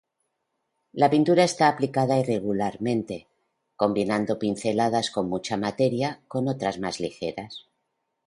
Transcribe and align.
La 0.93 1.09
pintura 1.11 1.43
está 1.43 1.67
aplicada 1.67 2.17
irregularmente, 2.17 3.27
combinando 3.75 4.39
pinceladas 4.39 5.11
con 5.11 5.29
mucha 5.29 5.57
materia 5.57 6.21
con 6.27 6.47
otras 6.47 6.79
más 6.79 6.99
ligeras. 6.99 7.67